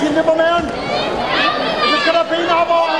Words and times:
Kinder 0.00 0.22
på 0.22 0.34
maven. 0.34 0.64
Nu 1.90 1.96
skal 2.00 2.12
der 2.14 2.24
ben 2.30 2.50
op 2.60 2.68
over 2.78 2.93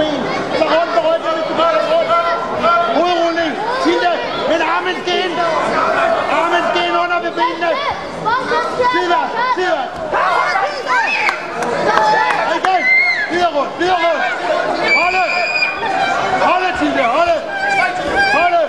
ben. 0.00 0.20
Så 0.58 0.64
rundt 0.74 0.90
på 0.96 1.00
ryggen, 1.08 1.32
hvis 1.36 1.46
du 1.50 1.54
bare 1.62 1.78
rundt. 1.94 2.10
Hovedrulling. 2.98 3.52
Tilde. 3.84 4.12
Men 4.50 4.58
armen 4.74 4.96
skal 5.02 5.16
ind. 5.24 5.34
Armen 6.38 6.62
skal 6.70 6.82
ind 6.88 6.96
under 7.04 7.18
ved 7.24 7.32
benene. 7.40 7.70
Sidder. 8.94 9.22
Sidder. 9.56 9.82
Igen. 12.58 12.82
Videre 13.30 13.50
rundt. 13.56 13.72
Videre 13.80 13.98
rundt. 14.06 14.22
Holde. 15.00 15.24
Holde, 16.48 16.68
Tilde. 16.78 17.02
Holde. 17.16 17.36
Holde. 18.38 18.62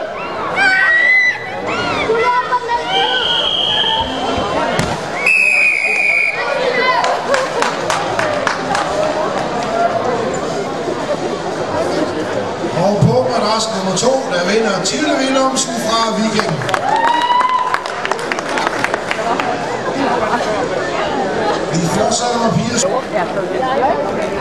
Og 12.85 13.01
på 13.01 13.24
madras 13.35 13.69
nummer 13.75 13.95
2, 13.97 14.07
der 14.33 14.43
vinder 14.53 14.83
Tilde 14.83 15.13
Willumsen 15.19 15.73
fra 15.87 15.99
Viking. 16.17 16.53
Vi 21.71 21.87
fortsætter 21.97 22.39
med 22.43 22.51
piger. 22.57 24.35